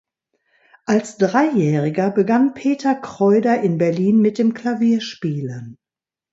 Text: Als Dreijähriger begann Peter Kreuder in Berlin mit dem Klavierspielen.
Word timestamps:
Als 0.87 1.17
Dreijähriger 1.19 2.09
begann 2.09 2.55
Peter 2.55 2.95
Kreuder 2.95 3.61
in 3.61 3.77
Berlin 3.77 4.17
mit 4.19 4.39
dem 4.39 4.55
Klavierspielen. 4.55 5.77